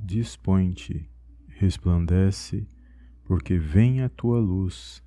[0.00, 1.10] Dispõe-te,
[1.48, 2.66] resplandece,
[3.24, 5.02] porque vem a tua luz,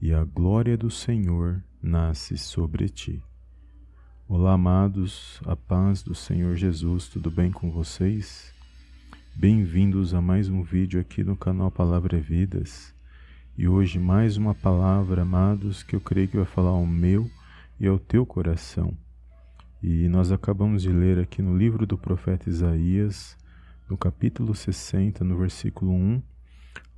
[0.00, 3.22] e a glória do Senhor nasce sobre ti.
[4.28, 8.52] Olá, amados, a paz do Senhor Jesus, tudo bem com vocês?
[9.34, 12.94] Bem-vindos a mais um vídeo aqui no canal Palavra é Vidas.
[13.56, 17.28] E hoje mais uma palavra, amados, que eu creio que vai falar ao meu
[17.80, 18.96] e ao teu coração.
[19.82, 23.36] E nós acabamos de ler aqui no livro do profeta Isaías,
[23.88, 26.22] no capítulo 60, no versículo 1,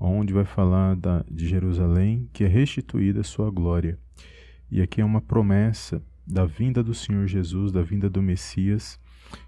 [0.00, 3.98] onde vai falar da, de Jerusalém, que é restituída a sua glória.
[4.70, 8.98] E aqui é uma promessa da vinda do Senhor Jesus, da vinda do Messias,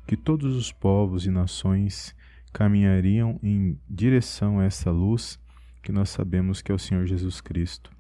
[0.07, 2.15] que todos os povos e nações
[2.53, 5.39] caminhariam em direção a essa luz
[5.83, 7.91] que nós sabemos que é o Senhor Jesus Cristo.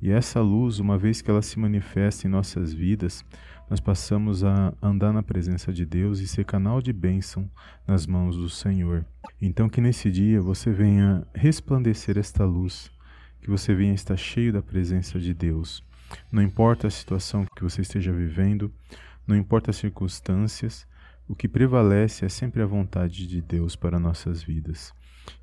[0.00, 3.24] E essa luz, uma vez que ela se manifesta em nossas vidas,
[3.68, 7.50] nós passamos a andar na presença de Deus e ser canal de bênção
[7.86, 9.04] nas mãos do Senhor.
[9.42, 12.90] Então, que nesse dia você venha resplandecer esta luz,
[13.40, 15.82] que você venha estar cheio da presença de Deus.
[16.30, 18.72] Não importa a situação que você esteja vivendo,
[19.26, 20.86] não importa as circunstâncias,
[21.28, 24.92] o que prevalece é sempre a vontade de Deus para nossas vidas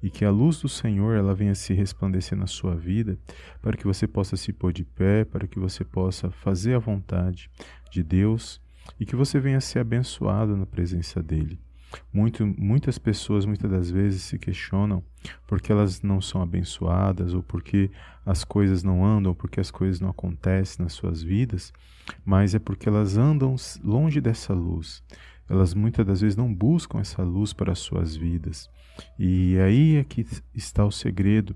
[0.01, 3.17] e que a luz do Senhor ela venha se resplandecer na sua vida,
[3.61, 7.49] para que você possa se pôr de pé, para que você possa fazer a vontade
[7.91, 8.61] de Deus
[8.99, 11.59] e que você venha ser abençoado na presença dele.
[12.11, 15.03] Muito, muitas pessoas muitas das vezes se questionam
[15.45, 17.91] porque elas não são abençoadas ou porque
[18.25, 21.71] as coisas não andam, porque as coisas não acontecem nas suas vidas,
[22.25, 25.03] mas é porque elas andam longe dessa luz.
[25.49, 28.69] Elas muitas das vezes não buscam essa luz para as suas vidas.
[29.17, 31.55] E aí é que está o segredo,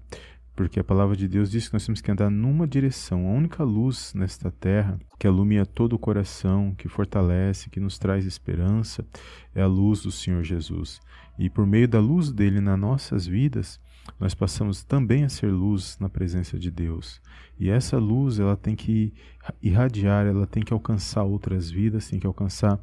[0.55, 3.27] porque a palavra de Deus diz que nós temos que andar numa direção.
[3.27, 8.25] A única luz nesta terra que alumia todo o coração, que fortalece, que nos traz
[8.25, 9.05] esperança,
[9.53, 10.99] é a luz do Senhor Jesus.
[11.37, 13.79] E por meio da luz dele nas nossas vidas,
[14.19, 17.21] nós passamos também a ser luz na presença de Deus.
[17.59, 19.13] E essa luz, ela tem que
[19.61, 22.79] irradiar, ela tem que alcançar outras vidas, tem que alcançar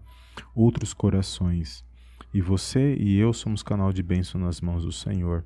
[0.55, 1.84] outros corações.
[2.33, 5.45] E você e eu somos canal de bênção nas mãos do Senhor.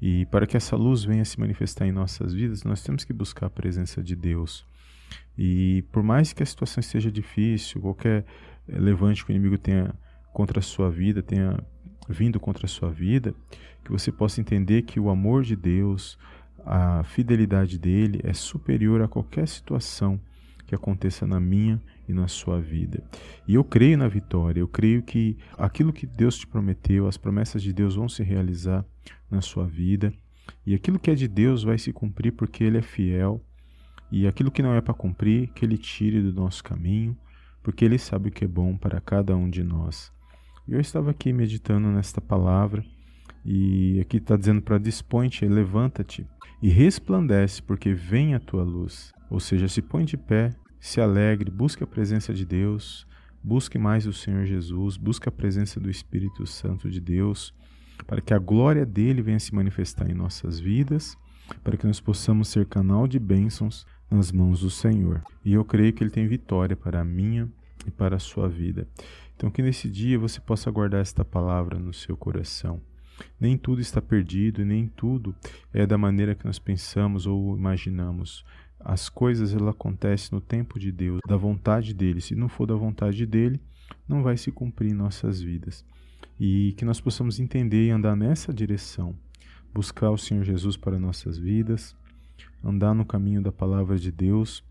[0.00, 3.46] E para que essa luz venha se manifestar em nossas vidas, nós temos que buscar
[3.46, 4.66] a presença de Deus.
[5.38, 8.24] E por mais que a situação esteja difícil, qualquer
[8.68, 9.94] eh, levante que o inimigo tenha
[10.32, 11.58] contra a sua vida, tenha
[12.08, 13.34] vindo contra a sua vida,
[13.84, 16.18] que você possa entender que o amor de Deus,
[16.64, 20.20] a fidelidade dele é superior a qualquer situação
[20.66, 23.02] que aconteça na minha e na sua vida.
[23.46, 27.62] E eu creio na vitória, eu creio que aquilo que Deus te prometeu, as promessas
[27.62, 28.84] de Deus vão se realizar
[29.30, 30.12] na sua vida,
[30.64, 33.44] e aquilo que é de Deus vai se cumprir porque Ele é fiel,
[34.10, 37.16] e aquilo que não é para cumprir, que Ele tire do nosso caminho,
[37.62, 40.12] porque Ele sabe o que é bom para cada um de nós.
[40.68, 42.84] Eu estava aqui meditando nesta palavra,
[43.44, 46.26] e aqui está dizendo para dispõe-te, levanta-te
[46.60, 49.12] e resplandece, porque vem a tua luz.
[49.30, 50.50] Ou seja, se põe de pé,
[50.86, 53.08] se alegre, busque a presença de Deus,
[53.42, 57.52] busque mais o Senhor Jesus, busque a presença do Espírito Santo de Deus,
[58.06, 61.18] para que a glória dele venha se manifestar em nossas vidas,
[61.64, 65.24] para que nós possamos ser canal de bênçãos nas mãos do Senhor.
[65.44, 67.48] E eu creio que ele tem vitória para a minha
[67.84, 68.86] e para a sua vida.
[69.34, 72.80] Então que nesse dia você possa guardar esta palavra no seu coração.
[73.40, 75.34] Nem tudo está perdido nem tudo
[75.72, 78.44] é da maneira que nós pensamos ou imaginamos.
[78.88, 82.20] As coisas ela acontecem no tempo de Deus, da vontade dele.
[82.20, 83.60] Se não for da vontade dele,
[84.06, 85.84] não vai se cumprir em nossas vidas.
[86.38, 89.18] E que nós possamos entender e andar nessa direção,
[89.74, 91.96] buscar o Senhor Jesus para nossas vidas,
[92.62, 94.62] andar no caminho da palavra de Deus,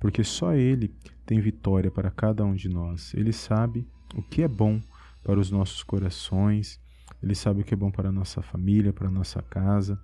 [0.00, 0.92] porque só ele
[1.24, 3.14] tem vitória para cada um de nós.
[3.14, 3.86] Ele sabe
[4.16, 4.82] o que é bom
[5.22, 6.80] para os nossos corações,
[7.22, 9.96] ele sabe o que é bom para a nossa família, para a nossa casa.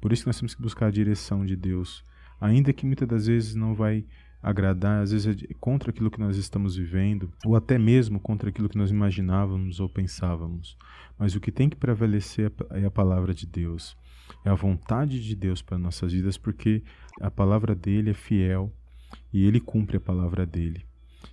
[0.00, 2.02] Por isso que nós temos que buscar a direção de Deus
[2.40, 4.04] ainda que muitas das vezes não vai
[4.44, 8.68] agradar, às vezes é contra aquilo que nós estamos vivendo, ou até mesmo contra aquilo
[8.68, 10.76] que nós imaginávamos ou pensávamos.
[11.18, 13.96] Mas o que tem que prevalecer é a palavra de Deus,
[14.44, 16.82] é a vontade de Deus para nossas vidas, porque
[17.22, 18.70] a palavra dele é fiel
[19.32, 20.84] e ele cumpre a palavra dele.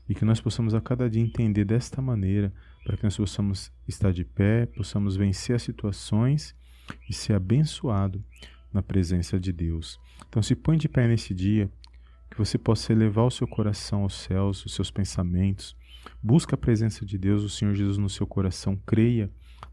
[0.08, 2.54] E que nós possamos a cada dia entender desta maneira,
[2.86, 6.56] para que nós possamos estar de pé, possamos vencer as situações
[7.10, 8.24] e ser abençoado
[8.74, 10.00] na presença de Deus.
[10.28, 11.72] Então se põe de pé nesse dia,
[12.30, 15.76] que você possa elevar o seu coração aos céus, os seus pensamentos.
[16.24, 19.30] Busca a presença de Deus, o Senhor Jesus no seu coração, creia,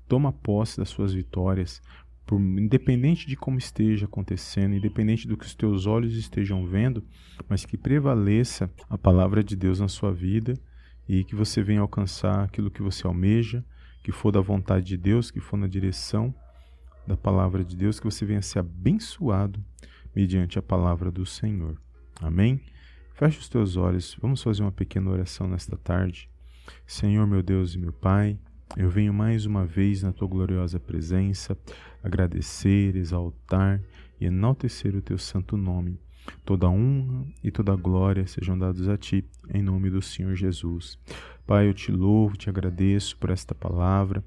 [0.08, 1.80] toma posse das suas vitórias,
[2.26, 7.02] por, independente de como esteja acontecendo, independente do que os teus olhos estejam vendo,
[7.48, 10.54] mas que prevaleça a palavra de Deus na sua vida
[11.08, 13.64] e que você venha alcançar aquilo que você almeja,
[14.02, 16.34] que for da vontade de Deus, que for na direção
[17.08, 19.64] da palavra de Deus, que você venha ser abençoado
[20.14, 21.80] mediante a palavra do Senhor.
[22.20, 22.60] Amém?
[23.14, 26.30] Feche os teus olhos, vamos fazer uma pequena oração nesta tarde.
[26.86, 28.38] Senhor, meu Deus e meu Pai,
[28.76, 31.56] eu venho mais uma vez na tua gloriosa presença
[32.04, 33.80] agradecer, exaltar
[34.20, 35.98] e enaltecer o teu santo nome.
[36.44, 40.98] Toda honra e toda glória sejam dados a ti, em nome do Senhor Jesus.
[41.46, 44.22] Pai, eu te louvo, te agradeço por esta palavra.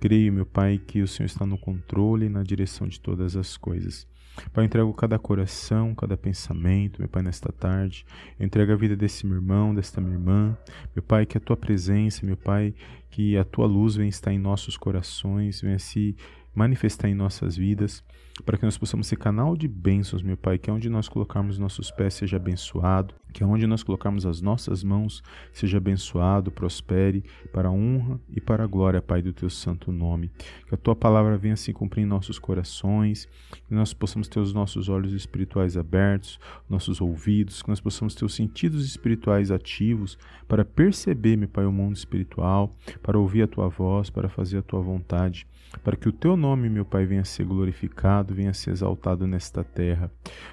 [0.00, 3.56] Creio, meu Pai, que o Senhor está no controle e na direção de todas as
[3.56, 4.06] coisas.
[4.52, 8.04] Pai, eu entrego cada coração, cada pensamento, meu Pai, nesta tarde.
[8.38, 10.56] Eu entrego a vida desse meu irmão, desta minha irmã.
[10.94, 12.74] Meu Pai, que a tua presença, meu Pai,
[13.10, 16.16] que a tua luz venha estar em nossos corações, venha se
[16.54, 18.04] manifestar em nossas vidas,
[18.44, 21.58] para que nós possamos ser canal de bênçãos, meu Pai, que é onde nós colocarmos
[21.58, 27.24] nossos pés seja abençoado, que é onde nós colocarmos as nossas mãos seja abençoado, prospere,
[27.52, 30.30] para a honra e para a glória, Pai, do teu santo nome.
[30.68, 33.28] Que a tua palavra venha se cumprir em nossos corações,
[33.66, 36.38] que nós possamos ter os nossos olhos espirituais abertos,
[36.68, 41.72] nossos ouvidos, que nós possamos ter os sentidos espirituais ativos para perceber, meu Pai, o
[41.72, 42.70] mundo espiritual,
[43.02, 45.46] para ouvir a tua voz, para fazer a tua vontade
[45.82, 50.10] para que o teu nome, meu Pai, venha ser glorificado, venha ser exaltado nesta terra.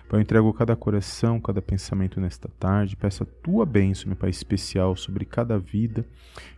[0.08, 4.30] Pai, eu entrego cada coração, cada pensamento nesta tarde, peço a tua bênção, meu Pai,
[4.30, 6.06] especial sobre cada vida,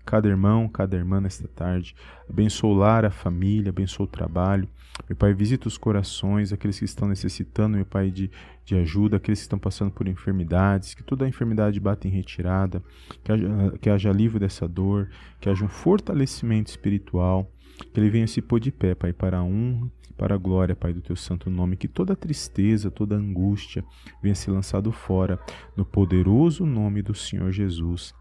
[0.06, 1.96] cada irmão, cada irmã nesta tarde.
[2.30, 4.68] Abençoa o lar, a família, abençoa o trabalho.
[5.08, 8.30] Meu Pai, visita os corações, aqueles que estão necessitando, meu Pai, de,
[8.66, 12.84] de ajuda, aqueles que estão passando por enfermidades, que toda a enfermidade bata em retirada,
[13.24, 15.10] que haja, que haja alívio dessa dor,
[15.40, 17.50] que haja um fortalecimento espiritual
[17.94, 20.94] que ele venha se pôr de pé, Pai, para a honra, para a glória, Pai,
[20.94, 23.84] do teu santo nome, que toda tristeza, toda angústia
[24.22, 25.40] venha se lançado fora,
[25.76, 28.14] no poderoso nome do Senhor Jesus.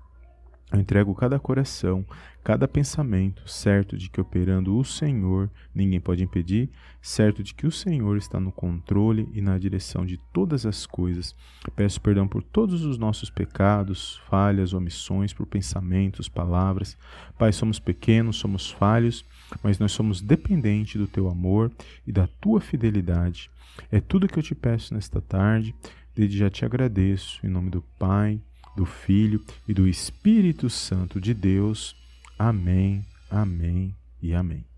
[0.73, 2.06] Eu entrego cada coração,
[2.44, 6.70] cada pensamento, certo de que operando o Senhor, ninguém pode impedir,
[7.02, 11.35] certo de que o Senhor está no controle e na direção de todas as coisas.
[11.75, 16.97] Peço perdão por todos os nossos pecados, falhas, omissões, por pensamentos, palavras.
[17.37, 19.25] Pai, somos pequenos, somos falhos,
[19.62, 21.70] mas nós somos dependentes do teu amor
[22.06, 23.50] e da tua fidelidade.
[23.91, 25.75] É tudo que eu te peço nesta tarde.
[26.14, 28.41] Desde já te agradeço, em nome do Pai
[28.76, 31.97] do Filho e do Espírito Santo de Deus.
[32.38, 34.70] Amém, amém e amém.